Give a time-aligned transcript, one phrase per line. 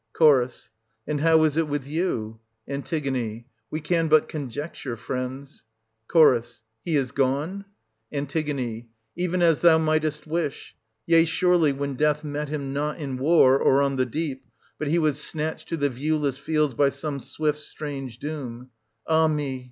[0.19, 0.23] Ch.
[1.05, 2.39] And how is it with you?
[2.67, 2.83] An.
[3.69, 5.63] We can but conjecture, friends.
[6.11, 6.59] Ch.
[6.83, 7.65] He is gone?
[8.11, 8.27] An.
[9.15, 10.75] Even as thou mightest wish:
[11.05, 14.45] yea, surely, when death met him not in war, or 1680 on the deep,
[14.79, 18.71] but he was snatched to the viewless fields by some swift, strange doom.
[19.05, 19.59] Ah me